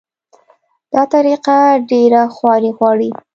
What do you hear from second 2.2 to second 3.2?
خواري غواړي.